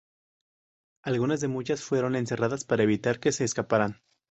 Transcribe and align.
Algunas 1.03 1.41
de 1.41 1.47
las 1.47 1.53
muchachas 1.53 1.83
fueron 1.85 2.15
encerradas 2.15 2.65
para 2.65 2.81
evitar 2.81 3.19
que 3.19 3.31
se 3.31 3.43
escaparan. 3.43 4.01